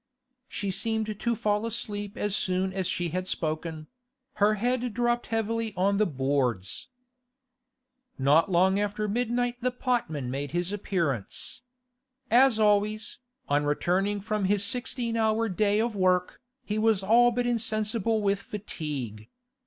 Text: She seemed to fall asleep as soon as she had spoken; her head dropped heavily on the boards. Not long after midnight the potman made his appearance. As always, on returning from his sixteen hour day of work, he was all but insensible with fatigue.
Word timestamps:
She 0.47 0.71
seemed 0.71 1.19
to 1.19 1.35
fall 1.35 1.63
asleep 1.63 2.17
as 2.17 2.35
soon 2.35 2.73
as 2.73 2.87
she 2.87 3.09
had 3.09 3.27
spoken; 3.27 3.85
her 4.41 4.55
head 4.55 4.95
dropped 4.95 5.27
heavily 5.27 5.75
on 5.77 5.97
the 5.97 6.07
boards. 6.07 6.87
Not 8.17 8.49
long 8.51 8.79
after 8.79 9.07
midnight 9.07 9.57
the 9.61 9.69
potman 9.69 10.31
made 10.31 10.53
his 10.53 10.71
appearance. 10.71 11.61
As 12.31 12.57
always, 12.57 13.19
on 13.47 13.63
returning 13.65 14.19
from 14.21 14.45
his 14.45 14.63
sixteen 14.65 15.17
hour 15.17 15.47
day 15.47 15.79
of 15.79 15.95
work, 15.95 16.41
he 16.65 16.79
was 16.79 17.03
all 17.03 17.29
but 17.29 17.45
insensible 17.45 18.23
with 18.23 18.39
fatigue. 18.41 19.29